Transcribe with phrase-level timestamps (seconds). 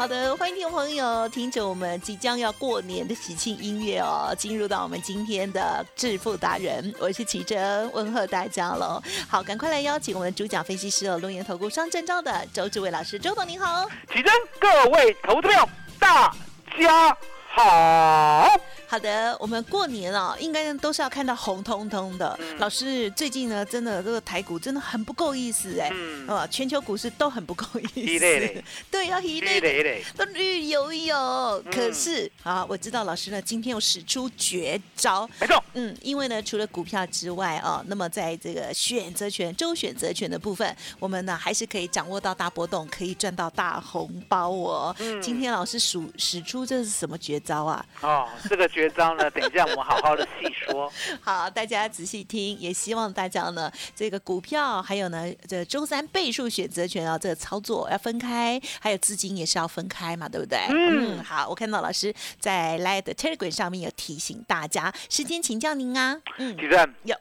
[0.00, 8.98] 好的，欢迎听众朋友听着我们即将要过年的喜庆音乐哦，进入到我们今天的致富达人，我是奇珍，问候大家喽。
[9.28, 13.86] 好，赶快来邀请我们的主讲分析师哦，龙岩投顾双证照的周志伟老师，周董您好。
[14.10, 16.34] 奇珍，各位投资票，大
[16.78, 17.14] 家
[17.52, 18.60] 好。
[18.86, 22.36] 好的，我们过年了，应该都是要看到红彤彤的。
[22.58, 25.88] 老师，最近呢，真的这个台股真的很不够意思哎，
[26.26, 27.64] 呃，全球股市都很不够
[27.94, 28.62] 意思。
[28.90, 31.62] 对，要一类都绿油油。
[31.70, 35.28] 可是啊，我知道老师呢，今天又使出绝招。
[35.38, 44.96] 没错，嗯，因为呢，除了股票之外啊，那么在这个选择权、周选择权的部分，我们呢还是可以掌握到大波动，可以赚到大红包哦。
[45.22, 47.84] 今天老师使使出这是什么绝招啊？
[48.02, 48.90] 哦，这个绝。
[48.90, 49.30] 招呢？
[49.30, 50.92] 等一下我们好好的细说。
[51.22, 60.58] 好，大家仔细听，也希望大家呢，这个股票还有呢，这周三倍数选择权啊，这个操作要分开，还有资金也是要分开嘛，对不对？
[60.70, 66.20] 嗯，好，我看到老师在 Light Telegram 上面有提醒大家，时间请教您啊。
[66.38, 67.16] 嗯，主任有，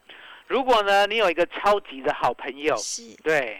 [0.48, 3.60] 如果呢，你有一个超级的好朋友，是对。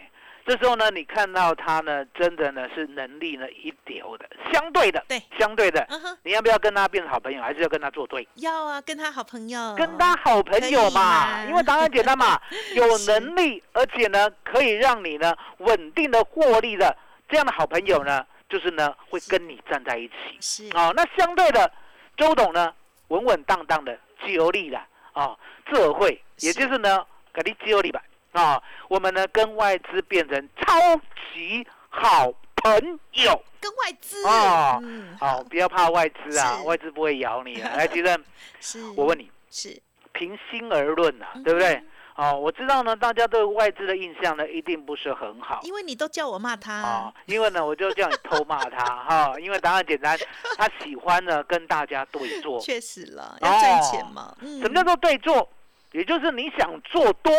[0.50, 5.86] 这时候呢，你看到他呢，真的呢是能力呢一流的，相对的，对，相对的，
[6.24, 8.26] 你要不要跟他变成好朋友，还是要跟他作对？
[8.34, 12.36] 要啊，跟他好朋友，跟他好朋友嘛，因为答案简单嘛，
[12.74, 16.96] 有能力，而且呢可以让你呢稳定的获利的
[17.28, 20.14] 这样的好朋友呢，就是呢会跟你站在一起。
[20.40, 21.72] 是哦，那相对的，
[22.16, 22.74] 周董呢
[23.06, 24.80] 稳稳当当的自由力的
[25.12, 25.38] 啊，
[25.72, 28.02] 智慧也就是呢给你自由力吧。
[28.32, 30.96] 啊，我们呢跟外资变成超
[31.34, 34.80] 级好朋友，跟外资啊，
[35.18, 37.72] 好，不要怕外资啊，外资不会咬你啊。
[37.76, 38.24] 来，吉正，
[38.60, 39.80] 是，我问你，是，
[40.12, 41.82] 平心而论啊，对不对？
[42.16, 50.18] 哦，我知道呢，大家对外资的印象呢一定不是很好，因为你都叫我骂他啊，因为呢我就叫你偷骂他 哈，因为答案简单，
[50.58, 54.36] 他喜欢呢跟大家对坐，确实了，要赚钱嘛。
[54.60, 55.48] 什么叫做对坐？
[55.92, 57.32] 也就是你想做多。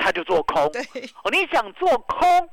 [0.00, 0.64] 他就做空，
[1.22, 2.48] 哦，你想做空，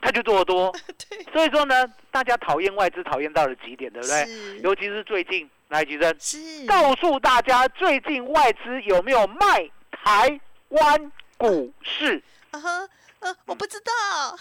[0.00, 0.72] 他就做多，
[1.32, 4.60] 所以说呢，大家讨厌外资讨厌到了极点，对不对？
[4.62, 12.22] 尤其是最近，来吉生，是告诉大家最近外资有没有卖台湾股市？
[12.50, 12.88] 啊哈。
[13.22, 13.92] 呃，我不知道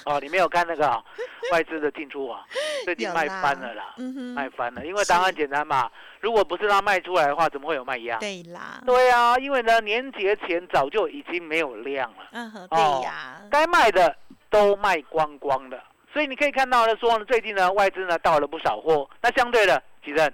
[0.06, 0.88] 哦，你没有看那个
[1.54, 2.44] 外资的进出啊？
[2.84, 3.94] 最近 卖翻了啦，
[4.36, 5.88] 卖翻了，因为答案简单嘛。
[6.22, 8.18] 如果不是他卖出来的话，怎么会有卖压？
[8.18, 12.18] 对啦，对啊，因为呢，年节前早就已经没有量了。
[12.32, 14.16] 嗯哼，对呀，该卖的
[14.50, 15.84] 都卖光光了。
[16.14, 19.10] 所以你可以看到呢，说最近呢，外资呢到了不少货。
[19.22, 20.34] 那相对的，其实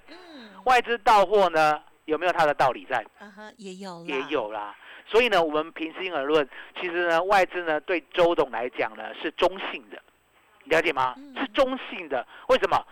[0.65, 3.05] 外资到货呢，有没有它的道理在？
[3.19, 4.75] 嗯哼，也有，也有啦。
[5.09, 6.45] 所以呢，我们平心而论，
[6.81, 9.97] 其实呢，外资呢对周董来讲呢是中性的，
[10.65, 11.15] 了解吗？
[11.37, 12.27] 是中性的。
[12.49, 12.85] 为什么？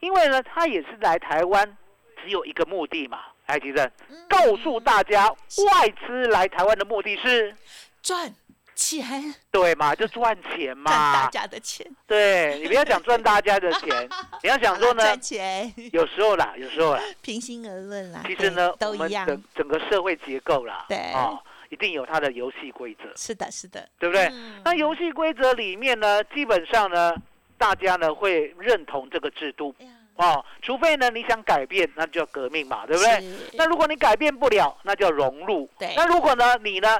[0.00, 1.76] 因为呢，他也是来台湾，
[2.22, 3.18] 只有一个目的嘛。
[3.46, 3.90] 来，吉正，
[4.28, 7.54] 告诉大家，外资来台湾的目的是
[8.00, 8.32] 赚
[8.74, 11.86] 钱，对嘛，就赚钱嘛，赚大家的钱。
[12.06, 14.08] 对你不要讲赚大家的钱，
[14.42, 15.70] 你要想说呢，赚钱。
[15.92, 19.26] 有时候啦，有时候啦，平心而论啦，其实呢，都一样。
[19.26, 21.38] 整整个社会结构啦，对啊，
[21.68, 23.12] 一定有它的游戏规则。
[23.16, 24.32] 是的，是的，对不对？
[24.64, 27.14] 那游戏规则里面呢，基本上呢，
[27.58, 29.74] 大家呢会认同这个制度。
[30.16, 33.24] 哦，除非呢你想改变，那就要革命嘛，对不对？
[33.54, 35.68] 那如果你改变不了，那叫融入。
[35.78, 35.94] 对。
[35.96, 36.98] 那如果呢你呢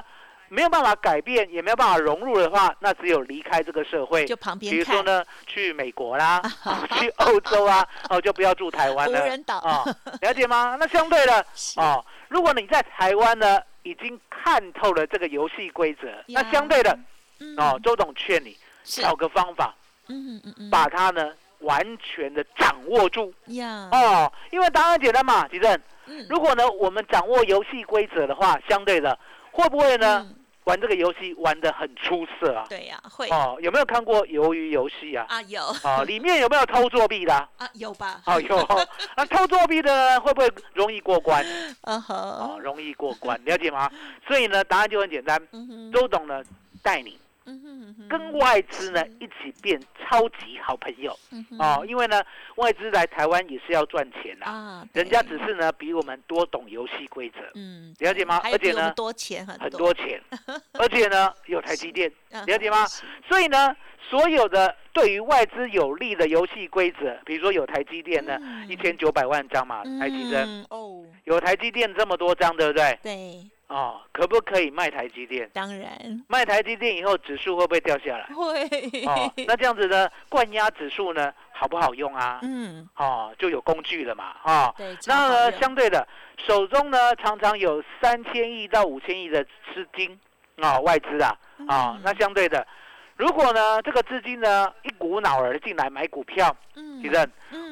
[0.49, 4.25] 没有办法改变，也没有办法融入的话，那只有离开这个社会。
[4.25, 6.41] 就旁边比如说呢，去美国啦，
[6.99, 9.21] 去欧洲啊， 哦，就不要住台湾了。
[9.21, 9.83] 无人岛啊，
[10.21, 10.75] 了解吗？
[10.79, 11.45] 那相对的
[11.77, 16.97] 哦，如果你在台湾呢已经看透了这个游戏规则，那相对的
[17.57, 19.73] 哦，周董劝你找个方法，
[20.07, 21.31] 嗯嗯嗯，把它呢。
[21.63, 25.79] 完全的掌握住呀哦，因为答案简单嘛，吉正。
[26.05, 29.17] 嗯，如果呢我们掌握游戏规则的话，相对的
[29.51, 30.27] 会不会呢
[30.65, 32.65] 玩这个游戏玩的很出色啊？
[32.69, 33.57] 对呀，会哦。
[33.61, 35.25] 有没有看过鱿鱼游戏啊？
[35.29, 35.61] 啊有。
[35.83, 37.33] 哦，里面有没有偷作弊的？
[37.57, 38.21] 啊有吧。
[38.25, 38.67] 哦有。
[39.17, 41.45] 那 偷作弊的会不会容易过关？
[41.81, 42.15] 啊哈。
[42.15, 43.89] 哦，容易过关，了解吗？
[44.27, 45.41] 所以呢，答案就很简单。
[45.93, 46.43] 周董呢
[46.81, 47.17] 带你。
[48.09, 51.17] 跟外资呢一起变超级好朋友。
[51.59, 52.21] 哦，因为呢
[52.55, 58.41] 外资来台湾也是要赚钱啊，人家只是呢比我们多懂游戏规则，嗯，了解吗？
[58.43, 60.21] 而且呢多钱很很多钱，
[60.73, 62.11] 而且呢有台积电，
[62.45, 62.85] 了解吗？
[63.27, 63.75] 所以呢
[64.09, 68.37] 所有的对于外资有利的游戏规则，比如说有台积电呢
[68.67, 70.65] 一千九百万张嘛，台积电。
[70.69, 72.99] 哦，有台积电这么多张，对不对？
[73.01, 73.49] 对。
[73.73, 75.49] 哦，可不可以卖台积电？
[75.51, 78.25] 当然，卖台积电以后指数会不会掉下来？
[78.35, 78.61] 会。
[79.07, 82.39] 哦，那这样子呢，灌压指数呢，好不好用啊？
[82.43, 82.87] 嗯。
[82.95, 84.71] 哦，就有工具了嘛，哈。
[84.77, 84.95] 对。
[85.07, 90.19] 那呢，相对的，手中呢常常有三千亿到五千亿的资金
[90.57, 91.35] 啊，外资啊，
[91.67, 92.67] 啊，那相对的，
[93.17, 97.17] 如果呢这个资金呢一股脑儿进来买股票，嗯，其实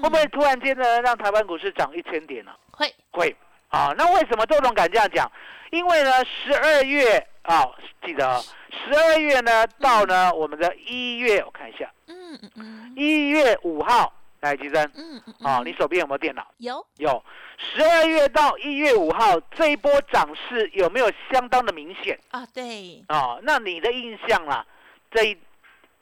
[0.02, 2.52] 会不会突然间呢让台湾股市涨一千点呢？
[2.72, 2.92] 会。
[3.12, 3.36] 会。
[3.72, 5.30] 啊，那为什么周总敢这样讲？
[5.72, 7.66] 因为呢，十二月啊，
[8.06, 8.40] 记得
[8.70, 16.46] 十二月呢到呢我们的一月，我看一下，嗯嗯嗯，一月五号来吉珍，嗯嗯，啊，你手边有没有电脑？
[16.58, 17.24] 有有，
[17.58, 22.20] 十二月到一月五号这一波涨势有没有相当的明显？
[22.32, 24.66] 啊，对，啊，那你的印象啦，
[25.10, 25.38] 这一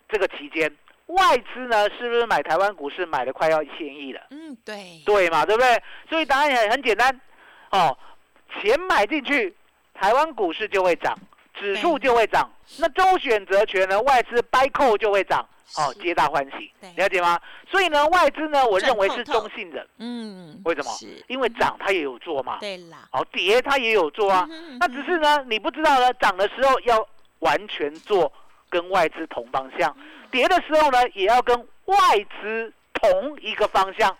[0.09, 0.75] 这个期间
[1.05, 4.21] 外资呢是不是买台湾股市买的快要一千亿了？
[4.31, 5.79] 嗯，对，对嘛，对不对？
[6.09, 7.21] 所以答案也很简单，
[7.71, 7.97] 哦，
[8.61, 9.55] 钱买进去。
[9.93, 11.13] 台湾股市就会涨，
[11.53, 13.99] 指数就会涨，那周选择权呢？
[14.03, 15.45] 外资掰扣就会涨，
[15.75, 17.37] 哦，皆大欢喜，了解吗？
[17.69, 20.89] 所以呢，外资呢，我认为是中性的，嗯，为什么？
[21.27, 24.47] 因为涨它也有做嘛，对啦，哦，跌它也有做啊，
[24.79, 27.05] 那只是呢，你不知道呢，涨的时候要
[27.39, 28.31] 完全做
[28.69, 29.93] 跟外资同方向，
[30.31, 31.57] 跌的时候呢，也要跟
[31.87, 31.97] 外
[32.41, 34.15] 资同一个方向，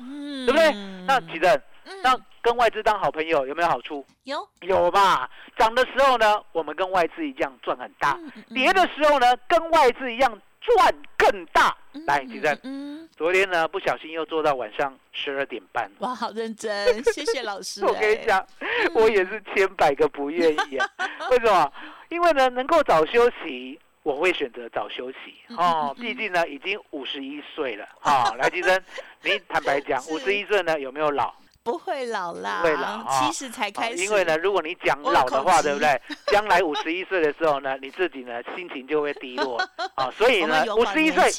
[0.46, 0.74] 对不对？
[1.08, 1.64] 那几人？
[2.04, 4.06] 那跟外资当好朋友有没有好处？
[4.24, 5.30] 有有吧。
[5.58, 8.16] 涨的时候呢，我们跟外资一样赚很大；
[8.54, 11.76] 跌的时候呢，跟外资一样赚更大。
[12.06, 15.90] 来，吉正，嗯，昨天呢不小心又做到晚上十二点半。
[16.00, 17.84] 哇，好认真，谢谢老师。
[17.86, 18.46] 我跟你讲，
[18.94, 20.88] 我也是千百个不愿意啊。
[21.32, 21.72] 为什么？
[22.10, 25.18] 因为呢，能够早休息，我会选择早休息。
[25.58, 27.88] 哦，毕竟呢，已经五十一岁了。
[28.00, 28.82] 好，来，金生，
[29.24, 31.34] 你坦白讲， 五十一岁呢有没有老？
[31.72, 34.04] 不会老啦，不会老七十才开始。
[34.04, 36.02] 因为呢，如果你讲老的话，对不对？
[36.28, 39.58] 将来五十一岁的时候呢， 你自己呢心情就会低落
[39.96, 40.10] 啊。
[40.18, 41.32] 所以呢，五十一岁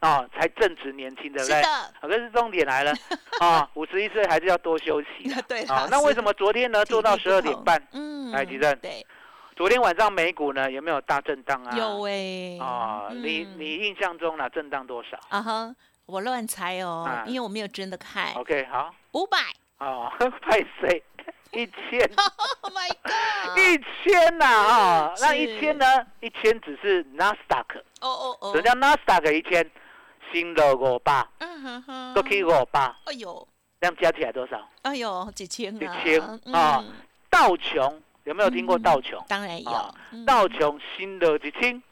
[0.00, 1.62] 啊才正值年轻，对不对？
[2.00, 2.92] 可是重点来了
[3.40, 5.34] 啊，五十一岁还是要多休息。
[5.48, 5.86] 对啊。
[5.90, 7.82] 那为什么昨天呢做到十二点半？
[7.92, 8.76] 嗯，来吉正。
[8.78, 9.04] 对。
[9.54, 11.76] 昨天晚上美股呢有没有大震荡啊？
[11.76, 12.58] 有哎。
[12.60, 15.18] 啊，你你印象中呢震荡多少？
[15.28, 15.74] 啊哈，
[16.06, 18.32] 我乱猜哦，因为我没有真的看。
[18.34, 18.94] OK，好。
[19.12, 19.38] 五百。
[19.84, 20.10] 哦，
[20.42, 21.02] 派谁？
[21.52, 22.00] 一千？
[22.62, 23.58] Oh my god！
[23.58, 25.84] 一千呐啊，那一千呢？
[26.20, 27.64] 一千只是 Nasdaq，。
[28.00, 28.54] 哦哦哦。
[28.54, 29.68] 人家 Nasdaq 一千，
[30.32, 32.96] 新的五八，嗯哼哼，都可以五八。
[33.04, 33.46] 哎呦，
[33.80, 34.66] 这样加起来多少？
[34.82, 35.78] 哎呦，几千啊！
[35.78, 36.20] 几千
[36.54, 36.84] 啊！
[37.28, 39.22] 道琼有没有听过道琼？
[39.28, 39.94] 当然有。
[40.24, 41.82] 道琼新的几千。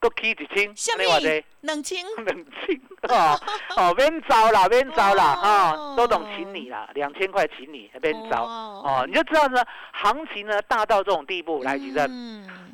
[0.00, 2.80] 都起一千，你话的两千，两千。
[3.08, 3.38] 哦。
[3.76, 12.08] 哦，免招啦，免招啦哦，都懂请你啦，两千块请你，免招哦，你就知道呢，行情呢大到这种地步来，其实，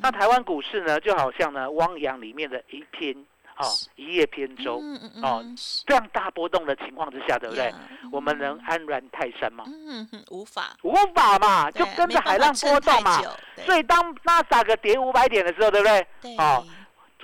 [0.00, 3.14] 那台湾股市呢就好像呢汪洋里面的一片
[3.58, 3.66] 哦，
[3.96, 4.80] 一叶扁舟，
[5.22, 5.44] 哦，
[5.86, 7.72] 这样大波动的情况之下，对不对？
[8.12, 9.64] 我们能安然泰山吗？
[9.66, 13.20] 嗯，无法，无法嘛，就跟着海浪波动嘛。
[13.64, 16.06] 所以当那撒个跌五百点的时候，对不对？
[16.38, 16.64] 哦。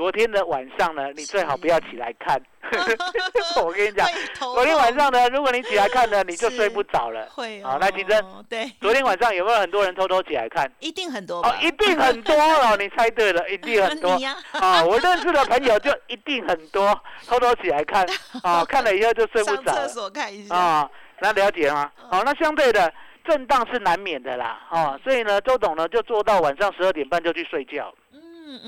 [0.03, 2.37] 昨天的晚上呢，你最好不要起来看。
[3.65, 4.05] 我跟你讲，
[4.35, 7.25] 昨天晚上呢，如果你起来看呢，你就睡不着了。
[7.31, 7.79] 会哦。
[7.81, 10.69] 来，金珍，对，昨天晚上有没有很多人偷偷起来看？
[10.81, 12.75] 一定很多哦，一定很多哦。
[12.81, 14.11] 你猜对了，一定很多。
[14.51, 18.05] 啊，我认识的朋友就一定很多，偷偷起来看。
[18.43, 19.73] 啊，看了以后就睡不着。
[19.73, 20.53] 上厕所看一下。
[20.53, 20.91] 啊，
[21.21, 21.89] 那了解吗？
[22.11, 22.93] 好，那相对的
[23.25, 24.59] 震荡是难免的啦。
[24.69, 27.95] 哦，所以呢，周董呢就做到晚上十二点半就去睡觉。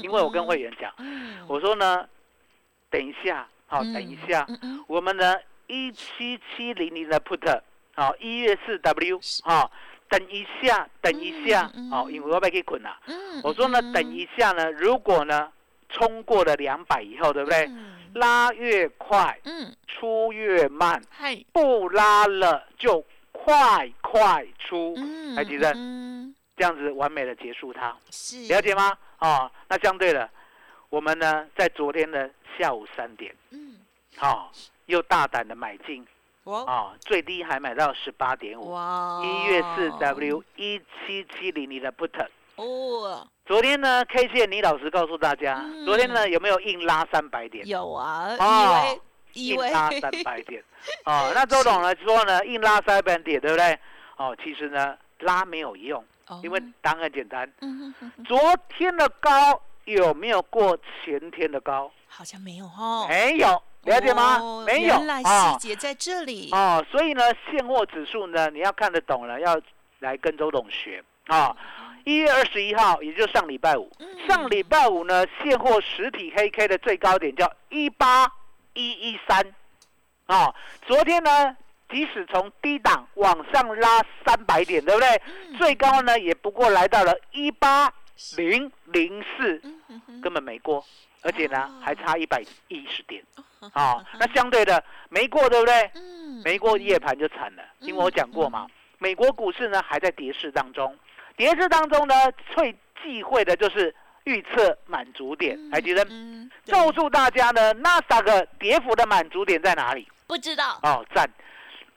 [0.02, 0.92] 因为我跟会员讲，
[1.46, 2.06] 我说呢，
[2.90, 4.46] 等一下，好，等一下，
[4.86, 7.60] 我们呢一七七零零的 put，
[7.94, 9.70] 好，一月四 W，好，
[10.08, 12.96] 等一下，等一下，好，因为我要给捆了。
[13.42, 15.50] 我说呢，等一下呢，如果呢
[15.88, 17.70] 冲过了两百以后，对不对？
[18.14, 21.02] 拉越快，嗯，出越慢，
[21.52, 24.94] 不拉了就快快出，
[25.34, 25.74] 还记得？
[26.56, 27.96] 这样子完美的结束它，
[28.48, 28.96] 了解吗？
[29.18, 30.28] 哦，那相对的，
[30.88, 33.76] 我们呢在昨天的下午三点，嗯，
[34.16, 34.52] 好，
[34.86, 36.06] 又大胆的买进，
[36.44, 47.66] 哦，最低还买到十八点五，哇，一月四 W 一七七零零的 put，哦，昨天呢 K 线，你老实告诉大家，昨天呢有没有硬拉三百点？
[47.66, 49.00] 有啊，哦，
[49.32, 50.62] 硬拉三百点，
[51.04, 53.76] 哦，那周董呢说呢硬拉三百点，对不对？
[54.18, 56.04] 哦，其实呢拉没有用。
[56.42, 57.50] 因为答案很简单，
[58.24, 58.38] 昨
[58.68, 61.90] 天的高有没有过前天的高？
[62.06, 64.64] 好像没有哦，没有，了解吗？
[64.64, 66.84] 没有，原来细节在这里哦。
[66.90, 69.60] 所以呢，现货指数呢，你要看得懂了，要
[69.98, 71.54] 来跟周董学啊。
[72.04, 73.90] 一月二十一号，也就是上礼拜五，
[74.28, 78.30] 上礼拜五呢，现货实体黑 K 的最高点叫一八
[78.74, 79.42] 一一三
[80.26, 80.54] 啊。
[80.86, 81.56] 昨天呢？
[81.90, 85.22] 即使从低档往上拉三百点，对不对？
[85.58, 87.92] 最高呢也不过来到了一八
[88.36, 89.60] 零零四，
[90.22, 90.84] 根本没过，
[91.22, 93.22] 而且呢还差一百一十点。
[93.72, 95.90] 好，那相对的没过，对不对？
[96.44, 98.66] 没过夜盘就惨了，因为我讲过嘛，
[98.98, 100.96] 美国股市呢还在跌势当中，
[101.36, 102.14] 跌势当中呢
[102.54, 105.58] 最忌讳的就是预测满足点。
[105.70, 106.06] 还记得？
[106.70, 110.08] 告诉大家呢，纳斯达克跌幅的满足点在哪里？
[110.26, 110.78] 不知道。
[110.82, 111.28] 哦，赞。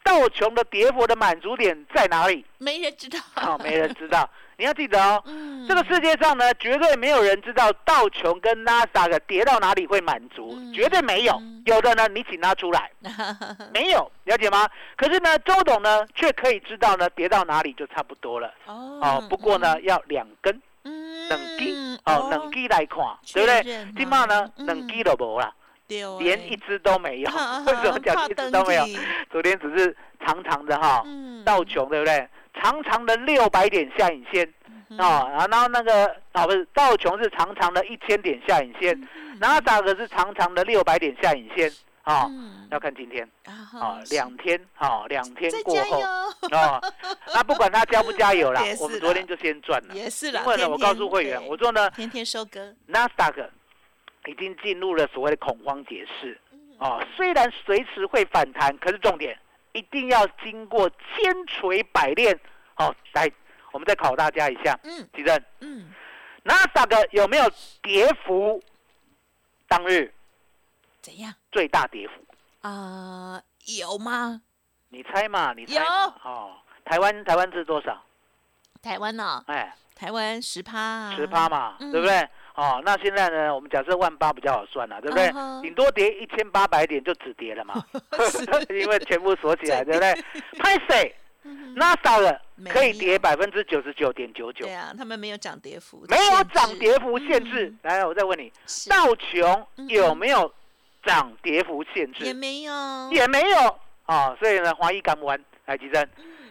[0.08, 2.46] 道琼的跌幅的满足点在哪里？
[2.60, 3.20] 没人知道。
[3.36, 4.28] 好，没人知道。
[4.56, 5.22] 你要记得哦，
[5.68, 11.40] 这个世界上呢，绝对没有人知道道琼跟纳斯达克跌到哪里会满足，绝对没有。
[11.66, 12.90] 有的呢，你请他出来，
[13.74, 14.68] 没有，了解吗？
[14.96, 18.52] 可是呢，周董呢，却可以知道呢，跌到哪里就差不多了。
[18.66, 22.98] 哦，不过呢，要两根，两根，哦，两根来看，
[23.34, 23.88] 对不对？
[23.98, 25.54] 今嘛呢，两根都无啦。
[25.88, 27.30] 连一只都没有，
[27.66, 28.86] 为什么讲一只都没有？
[29.32, 31.04] 昨天只是长长的哈，
[31.46, 32.28] 道琼对不对？
[32.62, 34.52] 长长的六百点下影线
[34.98, 39.00] 哦，然后那个哦不是道琼是长长的一千点下影线，
[39.40, 42.28] 然后打的是长长的六百点下影线啊，
[42.72, 43.30] 要看今天。
[43.46, 46.02] 啊，两天啊，两天过后
[46.52, 46.82] 啊，
[47.34, 50.42] 那不管他加不加油 啦，我们昨天就先赚了，也是了。
[50.42, 52.74] 因为呢，我告诉会员，我说呢，天天收割。
[52.88, 53.48] 纳斯达克。
[54.28, 56.40] 已经进入了所谓的恐慌解释
[56.78, 59.36] 啊，虽然随时会反弹，可是重点
[59.72, 62.40] 一定要经过千锤百炼。
[62.76, 63.28] 好，来，
[63.72, 65.90] 我们再考大家一下，嗯，吉正，嗯，
[66.44, 67.50] 纳斯达有没有
[67.82, 68.62] 跌幅？
[69.68, 70.14] 当日
[71.02, 71.34] 怎样？
[71.52, 72.14] 最大跌幅
[72.62, 73.42] 啊？
[73.80, 74.42] 有吗？
[74.90, 75.54] 你猜嘛？
[75.54, 75.74] 你猜？
[75.76, 75.84] 有
[76.24, 76.56] 哦。
[76.86, 78.02] 台湾台湾是多少？
[78.82, 79.44] 台湾呢？
[79.48, 82.30] 哎，台湾十趴，十趴嘛，对不对？
[82.58, 83.54] 哦，那现在呢？
[83.54, 85.32] 我们假设万八比较好算了，对不对？
[85.62, 87.86] 顶多跌一千八百点就止跌了嘛，
[88.74, 90.14] 因为全部锁起来， 对不对？
[90.58, 91.16] 拍谁？
[91.76, 94.66] 那少了可以跌百分之九十九点九九。
[94.66, 97.72] 对啊，他们没有涨跌幅，没有涨跌幅限制。
[97.84, 98.52] 来，我再问你，
[98.90, 100.52] 道琼有没有
[101.06, 102.26] 涨跌幅限制？
[102.26, 102.74] 也没有，
[103.12, 103.80] 也没有。
[104.08, 105.40] 啊，所以呢，华谊敢不玩？
[105.68, 106.10] 来，吉珍。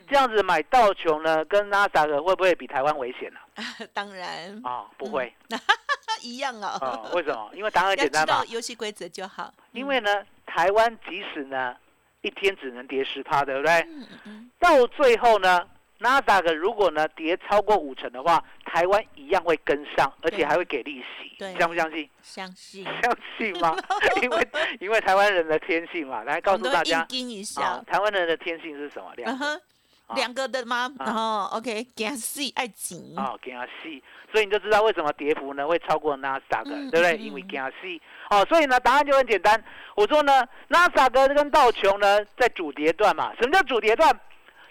[0.09, 3.41] 这样子买道琼呢，跟纳达克会不会比台湾危险呢？
[3.93, 5.33] 当然啊，不会，
[6.23, 6.67] 一样哦。
[6.81, 7.51] 啊，为什么？
[7.55, 9.53] 因为答案 简单嘛，游戏规则就好。
[9.73, 11.75] 因为呢，台湾即使呢
[12.23, 13.73] 一天只能跌十趴，对不对？
[13.89, 14.51] 嗯嗯。
[14.59, 15.67] 到最后呢，
[15.99, 21.37] 纳达克如果呢跌超过五成的话，台湾一样会跟上，而且还会给利息。
[21.59, 22.09] 相不相信？
[22.23, 22.85] 相信。
[22.85, 23.77] 相信吗？
[24.23, 24.49] 因为
[24.81, 27.83] 因为台湾人的天性嘛，来告诉大家，一下。
[27.87, 29.13] 台湾人的天性是什么？
[29.17, 29.61] 两个。
[30.15, 30.91] 两个的吗？
[30.99, 37.17] 然后 OK，给他细爱紧啊，给他细，所以你就知道为什么跌幅呢会超过纳斯达克，对不对？
[37.17, 39.63] 因为给他细哦，所以呢答案就很简单。
[39.97, 43.33] 我说呢，纳斯达克跟道琼呢在主跌段嘛。
[43.41, 44.21] 什么叫主跌段？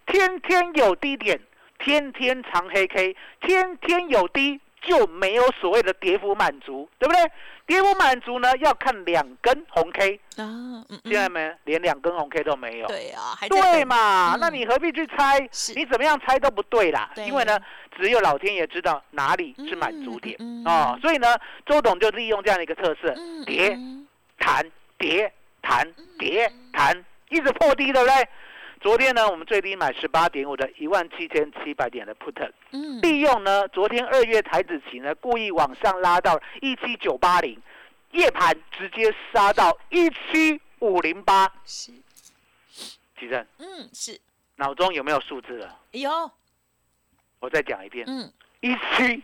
[0.06, 1.40] 天天有低点，
[1.80, 4.62] 天天长黑 K，天天有低。
[4.82, 7.32] 就没有所谓的跌幅满足，对不对？
[7.66, 14.38] 跌不满足呢，要看两根红 K 啊，现在没连两根红 K 都没有，对啊，对嘛？
[14.40, 15.40] 那你何必去猜？
[15.76, 17.60] 你怎么样猜都不对啦，因为呢，
[17.98, 20.38] 只有老天爷知道哪里是满足点。
[20.66, 20.98] 哦。
[21.02, 23.76] 所以呢，周董就利用这样的一个特色，跌
[24.38, 24.64] 弹
[25.00, 28.28] 跌弹跌弹，一直破低，对不对？
[28.86, 37.60] 昨天呢，我们最低买十八点五的一万七千七百点的 put，嗯，利用呢昨天二月台子期呢故意往上拉到一七九八零，
[38.12, 41.92] 夜盘直接杀到一七五零八，是，
[43.20, 44.22] 吉正，嗯，是，
[44.58, 45.80] 脑中有没有数字了？
[45.90, 46.30] 有，
[47.40, 49.24] 我再讲一遍，嗯，一七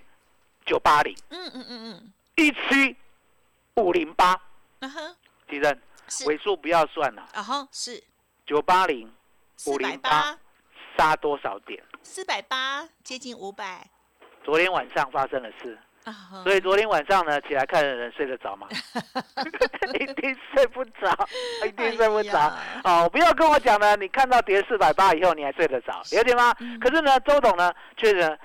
[0.66, 2.96] 九八零，嗯嗯嗯嗯，一七
[3.76, 4.42] 五零八，
[4.80, 5.16] 嗯哼，
[5.48, 5.80] 吉正，
[6.26, 8.04] 尾数不要算了，啊哈，是。
[8.48, 9.08] 九八零。
[9.68, 10.38] 五零八
[10.98, 11.82] 杀多少点？
[12.02, 13.88] 四百八，接近五百。
[14.44, 15.78] 昨天晚上发生的事，
[16.44, 18.68] 所以昨天晚上呢，起来看的人睡得着吗？
[20.00, 21.28] 一定睡不着，
[21.68, 22.52] 一定睡不着。
[22.84, 26.54] 哦，不要跟我讲呢，你看到跌四百八以后，你还睡得着，了解吗？
[26.80, 28.40] 可是呢，周董呢，却是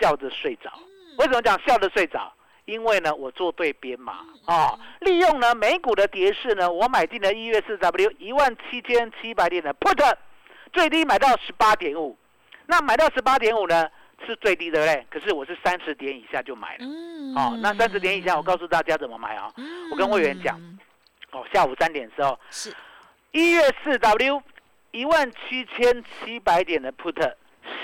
[0.00, 0.70] 笑着睡着。
[1.18, 2.30] 为什么讲笑着睡着？
[2.66, 10.14] 因为呢，我做对边嘛，哦，利用呢美股的跌势呢，我买进了一月四 W 一万七千七百点的 Put。
[10.68, 12.16] 最低买到十八点五，
[12.66, 13.88] 那买到十八点五呢
[14.26, 15.06] 是最低的嘞。
[15.10, 16.84] 可是我是三十点以下就买了，
[17.36, 19.52] 哦，那三十点以下我告诉大家怎么买啊？
[19.90, 20.60] 我跟会员讲，
[21.30, 22.74] 哦，下午三点的时候是
[23.32, 24.42] 一月四 W
[24.90, 27.34] 一万七千七百点的 Put，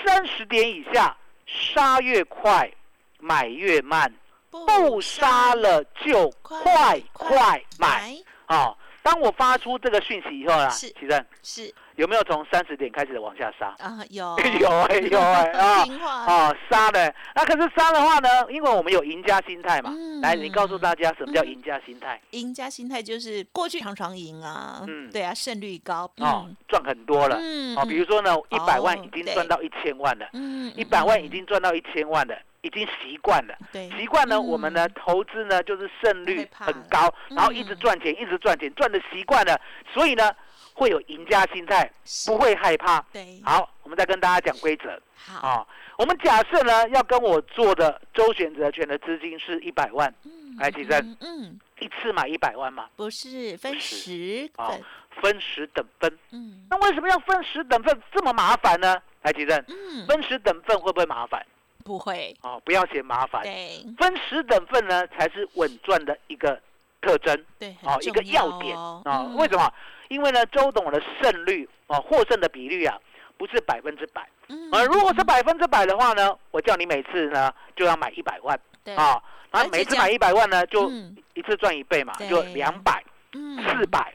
[0.05, 1.15] 三十点以下
[1.45, 2.71] 杀越快，
[3.19, 4.13] 买越慢，
[4.49, 8.15] 不杀了就快快买，
[8.47, 8.77] 哦。
[9.03, 13.99] 当我发出这个讯息以后啦，是，其实是有没有从三十点开始往下杀啊？
[14.09, 15.85] 有， 有哎，有哎 啊
[16.27, 17.13] 啊杀的。
[17.35, 18.29] 那可是杀的话呢？
[18.49, 19.93] 因为我们有赢家心态嘛。
[20.21, 22.19] 来，你告诉大家什么叫赢家心态？
[22.31, 24.83] 赢家心态就是过去常常赢啊。
[24.87, 27.37] 嗯，对啊，胜率高哦，赚很多了。
[27.39, 30.27] 嗯，哦，比如说呢，一百万已经赚到一千万了。
[30.33, 32.35] 嗯，一百万已经赚到一千万了。
[32.61, 33.55] 已经习惯了，
[33.95, 39.55] 习惯呢，我们呢投资呢就是胜率很高，然后一直赚钱，一直赚钱，赚的习惯了，
[39.93, 40.31] 所以呢
[40.75, 41.89] 会有赢家心态，
[42.27, 43.03] 不会害怕。
[43.11, 45.01] 对，好，我们再跟大家讲规则。
[45.15, 50.13] 好，啊，我们假设呢要跟我做的周选择权的资金是一百万，
[50.59, 52.87] 来提升，嗯，一次买一百万吗？
[52.95, 54.77] 不是，分十哦，
[55.21, 56.19] 分十等分。
[56.31, 59.01] 嗯，那为什么要分十等份这么麻烦呢？
[59.21, 61.43] 来提升，嗯，分十等份会不会麻烦？
[61.85, 63.41] 不会哦，不要嫌麻烦。
[63.43, 66.61] 对，分十等份呢，才是稳赚的一个
[67.01, 67.45] 特征。
[67.57, 69.23] 对，哦，一个要点啊。
[69.37, 69.73] 为什么？
[70.09, 72.97] 因为呢，周董的胜率啊，获胜的比率啊，
[73.37, 74.27] 不是百分之百。
[74.49, 74.69] 嗯。
[74.71, 78.59] 而如果是百分之百的话呢，我叫你每次呢就要买一百万。
[78.83, 78.95] 对。
[78.95, 80.89] 啊，然后每次买一百万呢，就
[81.33, 84.13] 一次赚一倍嘛，就两百、四百、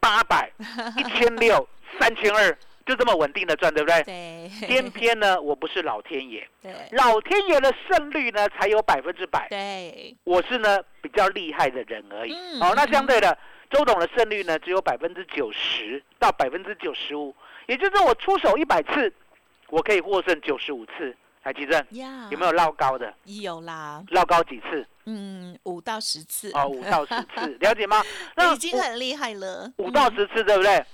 [0.00, 0.50] 八百、
[0.96, 1.68] 一千六、
[2.00, 2.56] 三千二。
[2.84, 4.02] 就这么稳定的赚，对不对？
[4.02, 4.50] 对。
[4.66, 6.44] 偏偏呢，我不是老天爷。
[6.60, 6.74] 对。
[6.90, 9.46] 老天爷的胜率呢，才有百分之百。
[9.48, 10.12] 对。
[10.24, 12.32] 我是呢比较厉害的人而已。
[12.34, 12.60] 嗯。
[12.60, 13.38] 哦，那相对的，
[13.72, 17.34] 周董的胜率呢，只有百分之九十到百分之九十五，
[17.66, 19.12] 也就是我出手一百次，
[19.68, 21.16] 我可以获胜九十五次。
[21.44, 21.84] 海基正，
[22.30, 23.12] 有没有绕高的？
[23.24, 24.04] 有啦。
[24.08, 24.86] 绕高几次？
[25.06, 26.52] 嗯，五到十次。
[26.52, 28.00] 哦，五到十次， 了解吗？
[28.36, 29.72] 那已经很厉害了。
[29.78, 30.84] 五到十次，对不对？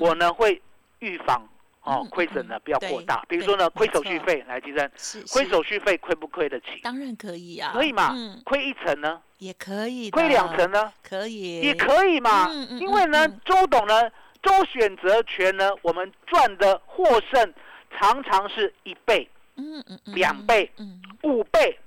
[0.00, 0.60] 我呢会。
[1.00, 1.48] 预防
[1.88, 3.24] 哦，亏损呢不要过大。
[3.28, 4.90] 比如说呢，亏手续费来计算，
[5.32, 6.80] 亏手续费亏不亏得起？
[6.82, 8.14] 当然可以啊，可以嘛？
[8.44, 10.10] 亏一层呢，也可以。
[10.10, 12.50] 亏两层呢，可以，也可以嘛？
[12.78, 14.10] 因为呢，周董呢，
[14.42, 17.54] 周选择权呢，我们赚的获胜
[17.98, 21.78] 常常是一倍，嗯嗯，两倍，嗯，五倍，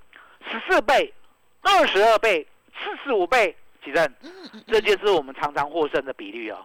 [0.50, 1.14] 十四倍，
[1.62, 4.12] 二十二倍，四十五倍，几正？
[4.68, 6.64] 这就是我们常常获胜的比率哦。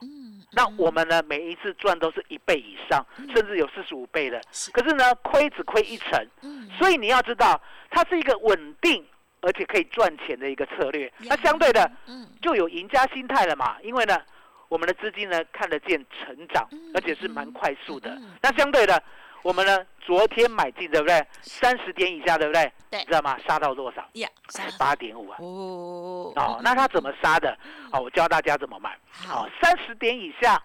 [0.57, 1.23] 那我们呢？
[1.29, 4.41] 每一次赚都是一倍以上，甚至有四十五倍的。
[4.73, 6.27] 可是呢，亏只亏一成。
[6.79, 9.05] 所以你要知道，它是一个稳定
[9.43, 11.13] 而且可以赚钱的一个策略。
[11.19, 11.91] 那相对的，
[12.41, 13.77] 就有赢家心态了嘛？
[13.83, 14.19] 因为呢，
[14.69, 18.19] 我们的资金呢看得见成长，而且是蛮快速的。
[18.41, 19.03] 那相对的。
[19.47, 19.87] 我们呢？
[20.05, 21.25] 昨天买进，对不对？
[21.41, 22.73] 三十点以下，对不对？
[22.91, 23.39] 对，知道吗？
[23.47, 24.05] 杀到多少？
[24.49, 25.37] 十八点五啊！
[25.39, 27.57] 哦，哦，那他怎么杀的？
[27.93, 28.99] 好，我教大家怎么买。
[29.09, 30.61] 好，三十点以下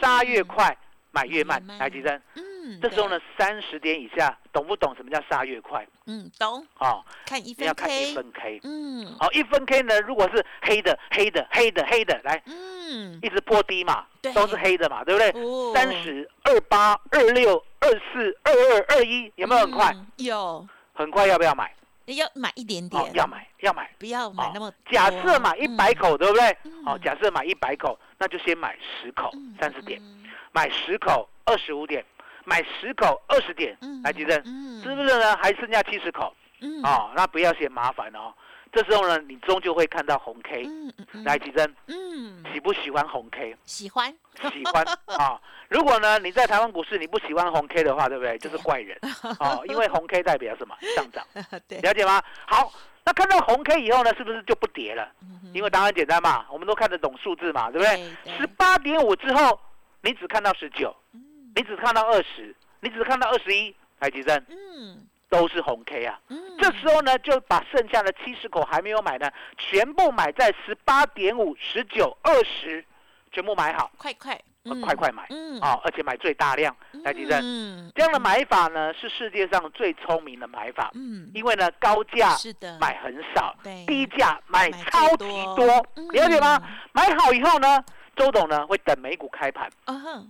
[0.00, 0.76] 杀越快，
[1.12, 1.64] 买越慢。
[1.78, 5.86] 来，吉生，嗯，这时候呢，三十点以下，懂不懂什么叫杀越快？
[6.06, 6.66] 嗯，懂。
[6.80, 8.60] 哦，看一分你要看 K，一分 K。
[8.64, 15.30] 嗯，好，一分 K 呢，如果是黑的、黑的、黑的、黑的，来，嗯，一直破低嘛，对都是黑的嘛，对不对？
[15.40, 19.92] 哦三十二八、二六、二四、二二、二一，有没有很快？
[19.94, 21.70] 嗯有，很快要不要买？
[22.06, 23.90] 要买一点哦，点，要，买，要买。
[23.98, 24.92] 不要买哦那么多。
[24.92, 26.56] 假设买一百口，对不对？
[26.64, 32.02] 嗯好，假设买一百口，那就先买十口嗯，三十点；嗯买十口，二十五点；
[32.44, 34.02] 买十口，二十点嗯。
[34.02, 35.36] 来，吉正，嗯是不是呢？
[35.36, 38.32] 还剩下七十口嗯，哦，那不要嫌麻烦哦。
[38.74, 40.64] 这时候呢，你终究会看到红 K。
[40.66, 43.56] 嗯嗯嗯，来，吉珍，嗯，喜不喜欢红 K？
[43.64, 44.12] 喜欢，
[44.52, 44.84] 喜欢
[45.18, 48.36] 啊、 如果呢你在台湾股市你不喜欢红 K 的话，对不对？
[48.38, 48.98] 就是怪人
[49.38, 50.76] 哦，因为红 K 代表什么？
[50.96, 51.24] 上涨，
[51.68, 52.20] 对，了解吗？
[52.46, 52.72] 好，
[53.04, 55.08] 那看到红 K 以后呢，是不是就不跌了？
[55.22, 58.36] 嗯因为答案简单嘛，我们都看得懂数字嘛，对不对？
[58.36, 59.58] 十八点五之后，
[60.02, 61.22] 你只看到十九，嗯
[61.54, 66.18] 你只看到二十，你只看到二十一，来吉珍嗯都是红 K 啊。
[66.28, 72.84] 嗯，这时候呢，就把剩下的七十口还没有买的，全部买在十八点五、十九、二十，
[73.32, 73.90] 全部买好。
[73.98, 75.26] 快快，呃快快买。
[75.30, 77.40] 嗯，啊、而且买最大量，来吉正。
[77.42, 83.84] 嗯这样的买法呢，是世界上最聪明的买法，嗯，因为呢，高价是的，买很少，对。
[83.86, 86.08] 低价买买超级多多，嗯。
[86.08, 86.62] 了解吗？
[86.92, 87.84] 买好以后呢，
[88.16, 89.68] 周董呢会等美股开盘，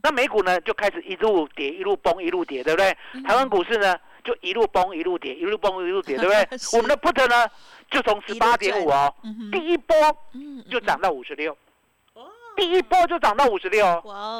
[0.02, 2.96] 那美股呢就开始一路跌，一路崩，一路跌，对不对？
[3.12, 3.22] 嗯。
[3.22, 6.58] 台湾股市呢就一路崩，一路跌，一路崩，一路跌， 对不对？
[6.78, 7.46] 我们的 put 呢
[7.90, 9.14] 就从十八点五哦，
[9.52, 9.94] 第一波
[10.32, 11.56] 嗯就涨，到五十六，
[12.56, 13.84] 第一波就涨到五十六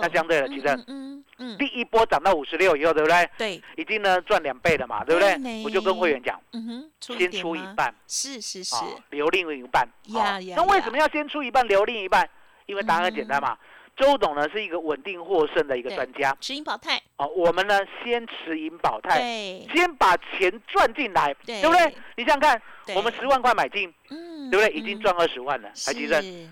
[0.01, 3.29] 那相对了，其实嗯嗯嗯，第一波涨到五十六以后，对不对？
[3.37, 5.63] 对，已经呢赚两倍了嘛，对不对？
[5.65, 7.95] 我就跟会员讲，嗯哼，先，出一半。
[8.07, 8.75] 是是是。
[8.77, 9.87] 啊，，留另一半。
[10.07, 12.29] 那为什么要先出一半留另一半？
[12.67, 13.59] 因为答案很简单嘛。
[13.97, 19.19] 周董呢是一个稳定获胜的一个对专家持盈保泰，哦，我们呢先持盈保泰，
[19.75, 21.95] 先把钱赚进来，对对不对？
[22.17, 22.63] 你想想看，
[22.97, 24.75] 我们十万块买进，嗯，对不对？
[24.75, 26.21] 已经嗯赚二十万了，还记得？
[26.21, 26.49] 是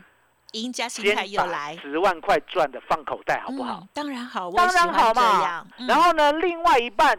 [0.52, 3.88] 赢家心态又来，十万块赚的放口袋，好不好嗯？？
[3.94, 5.66] 当然好，我当然好嘛。
[5.78, 7.18] 嗯然后呢，另外一半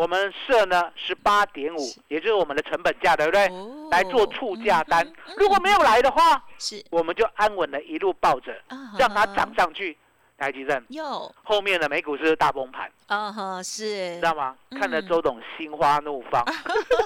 [0.00, 3.44] 我们设呢十八点五，也就是我们的成本价，对不对？
[3.48, 5.34] 哦来做促价单嗯嗯。
[5.36, 9.98] 如果没有来的话，是我们就安稳的一路抱着，啊让它涨上去。
[10.40, 10.82] 台积电。
[10.88, 14.56] 有后面的美股是大崩盘，啊哈是，知道吗？
[14.70, 14.80] 嗯。
[14.80, 16.42] 看得周董心花怒放，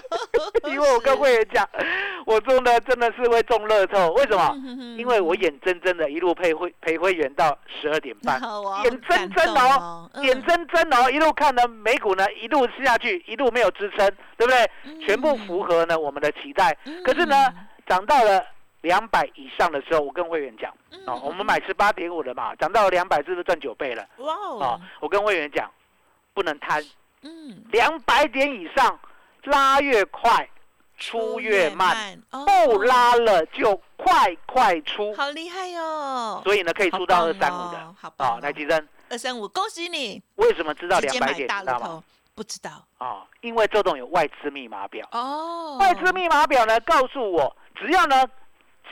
[0.71, 1.69] 因为我跟会员讲，
[2.25, 4.55] 我中的真的是会中乐透，为什么？
[4.55, 10.25] 么因为我眼睁睁的一路陪会陪会员到十二点半，哦眼睁睁哦，嗯。
[10.25, 14.71] 眼睁睁哦，一路看呢美股呢一路下去，一路没有支撑，对不对？
[15.05, 16.77] 全部符合呢我们的期待。
[17.05, 17.53] 可是呢，
[17.89, 18.41] 涨到了
[18.85, 24.07] 两百以上的时候，我跟会员讲，嗯哦，我们买十八点五的嘛，涨到了两百，是不是赚九倍了？
[24.19, 24.59] 哇哦。
[24.61, 25.71] 哦，，我跟会员讲，
[26.35, 26.85] 不能贪，
[27.23, 29.01] 嗯，两百点以上
[29.45, 30.47] 拉越快，
[30.99, 32.45] 出越慢，哦。
[32.67, 35.15] 不拉了就快快出。
[35.15, 37.79] 好厉害哟，所以呢，可以出到二三五的。
[37.79, 41.49] 哦好来吉珍，二三五，恭喜你，为什么知道两百点？
[41.49, 42.05] 知道吗？
[42.35, 42.85] 不知道。
[42.99, 48.27] 啊，因为周董有外资密码表，哦，外资密码表呢告诉我，只要呢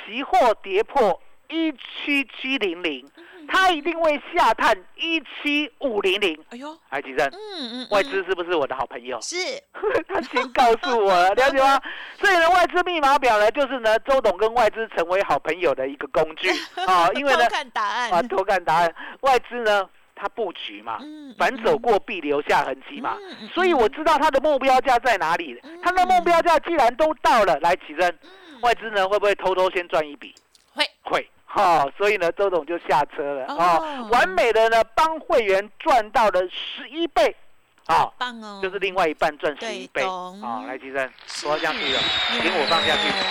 [0.05, 6.39] 期货跌破一七七零零，嗯它一定会下探一七五零零。
[6.51, 9.21] 哎呦，来吉珍，嗯嗯，外资是不是我的好朋友？
[9.21, 9.37] 是
[10.09, 11.79] 他先告诉我了， 了解吗？
[12.19, 16.49] 所以呢，外资密码表呢，就是呢，周董跟外资成为好朋友的一个工具
[16.87, 17.09] 啊。
[17.15, 23.19] 因为呢偷，看答案啊，偷看答案，外资呢，它布局嘛，嗯反走过必留下痕迹嘛。
[23.53, 25.61] 所以我知道它的目标价在哪里。
[25.83, 28.19] 它的目标价既然都到了，来起身，
[28.63, 30.35] 外资呢会不会偷偷先赚一笔？
[30.75, 30.89] 会。
[31.03, 31.29] 会。
[31.55, 37.37] 哈、所以呢，周董就下车了啊、哦完美的呢，帮会员赚到了十一倍，
[37.85, 40.09] 啊、棒哦，就是另外一半赚十一倍，对啊、
[40.41, 40.67] 懂。
[40.67, 41.47] 来，吉生，是。
[41.47, 42.01] 我要下去了，
[42.41, 43.23] 请我放下去，哦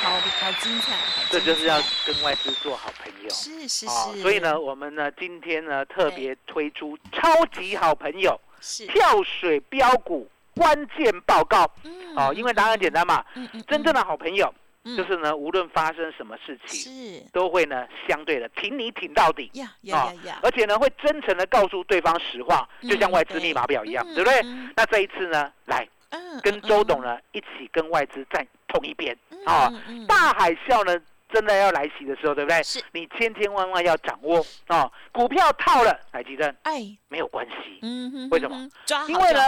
[0.00, 3.28] 好好精彩，好这就是要跟外资做好朋友。
[3.28, 8.86] 是是啊，是，所以呢，我们呢今天呢特别推出超级好朋友是。
[8.86, 10.26] 跳水标股
[10.60, 11.68] 关键报告。
[11.84, 13.24] 嗯哦，因为答案简单嘛，
[13.66, 14.52] 真正的好朋友
[14.84, 14.94] 嗯。
[14.96, 17.24] 就是呢，无论发生什么事情，是。
[17.32, 19.50] 都会呢相对的挺你挺到底。
[19.54, 24.40] 呀呀呀呀，而且呢，会真诚的告诉对方实话，就像嗯外资密码表一样，对不对？
[24.44, 29.16] 嗯那这一次呢，来嗯跟周董呢一起跟外资站同一边。
[29.46, 29.72] 啊
[30.06, 31.00] 大海啸呢
[31.32, 32.60] 真的要来袭的时候，对不对？
[32.64, 32.82] 是。
[32.92, 34.44] 你千千万万要掌握。
[34.66, 34.90] 啊！
[35.12, 38.68] 股票套了，海基正哎，没有关系，嗯哼，为什么？
[39.08, 39.40] 因为呢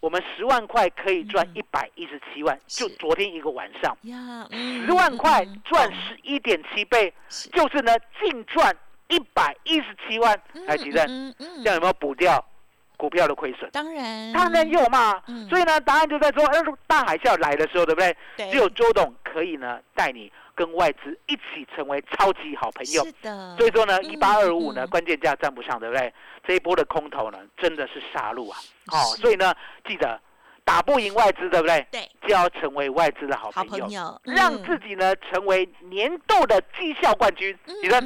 [0.00, 3.96] 我们十万块可以赚嗯一百一十七万，就昨天一个晚上，
[4.86, 7.12] 十万块赚十一点七倍，
[7.52, 8.74] 就是呢净赚
[9.08, 12.44] 一百一十七万，海基正，嗯嗯这样有没有补掉
[12.96, 13.68] 股票的亏损？
[13.72, 15.20] 当然，当然有嘛。
[15.48, 18.16] 所以呢，答案就在说，哎大海啸来的时候，对不对？
[18.50, 23.04] 只有周董可以呢，带你跟外资一起成为超级好朋友。
[23.04, 23.56] 是的。
[23.56, 26.12] 所以说呢，一八二五呢，关键价站不上，对不对？
[26.46, 28.58] 这一波的空头呢，真的是杀戮啊！
[28.92, 30.20] 哦，所以呢，记得。
[30.66, 31.86] 打不赢外资，对不对？
[31.92, 37.56] 对，就要成为外资的好朋友，让自己呢成为年度的绩效冠军。
[37.84, 38.02] 你的，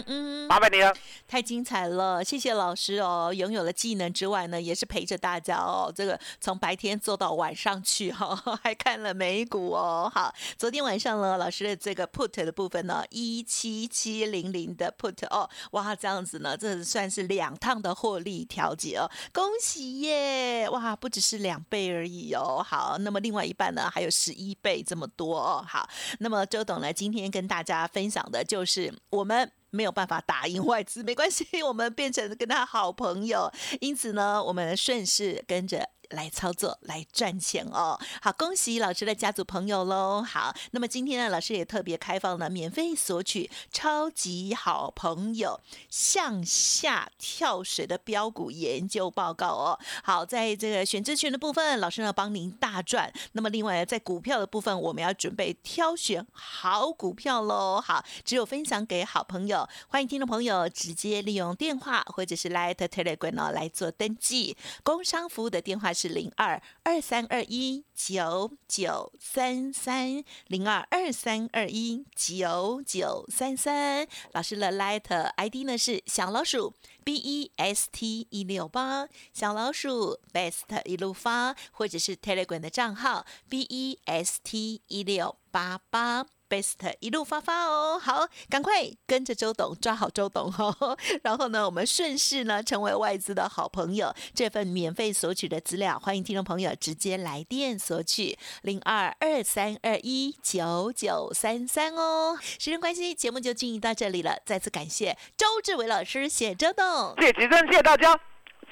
[0.46, 0.92] 麻烦你了。
[1.26, 3.32] 太精彩了，谢谢老师哦。
[3.34, 5.90] 拥有了技能之外呢，也是陪着大家哦。
[5.96, 10.12] 这个从白天做到晚上去哈， 还看了美股哦。
[10.14, 20.68] 好，昨天晚上呢，老师的这个 put 的部分呢，一七七零零的 put 哦，哇，这样子呢，这算是两趟的获利调节哦，恭喜耶！
[20.68, 22.49] 哇，不只是两倍而已哦。
[22.58, 25.64] 好，那么另外一半呢，还有十一倍这么多哦。
[25.66, 35.88] 好，那么周董呢，今天跟大家分享的就是我们没有办法打赢外资，没关系，我们变成跟他好朋友，因此呢，我们顺势跟着。
[36.10, 37.98] 来操作，来赚钱哦！
[38.20, 40.22] 好，恭喜老师的家族朋友喽！
[40.22, 49.78] 好，那么今天呢，老师也特别开放了免费索取超级好朋友向下跳水的标股研究报告哦。
[50.02, 53.12] 好，在这个选择权的部分，老师呢帮您大赚。
[53.32, 57.80] 那么另外在股票的部分，我们要准备挑选好股票喽。
[57.80, 64.56] 好，只有分享给好朋友，欢迎听众朋友直接利用电话或者是 Light Telegram 哦来做登记。
[64.82, 65.99] 工商服务的电话是。
[66.00, 76.72] 是零二二三二一九九三三零二二三二一九九三三，老师的 Light ID 呢是小老鼠
[77.04, 86.26] B E S T 一六八，小老鼠 Best 一路发，或者是 Telegram 的账号 B E S T 一六八八。
[86.50, 94.12] Best 一路发发哦，好，赶快跟着周董抓好周董哦， 然后呢，我们顺势呢成为外资的好朋友。
[94.34, 102.36] 这份免费索取的资料，欢迎听众朋友直接来电索取零二二三二一九九三三哦。
[102.42, 108.18] 时间关系，节目就进行到这里了，再次感谢周志伟老师，谢周董，谢谢真，谢谢大家，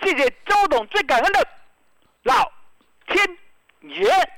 [0.02, 1.46] 谢谢周董，最感恩的
[2.24, 2.50] 老
[3.06, 3.38] 天
[3.82, 4.37] 爷。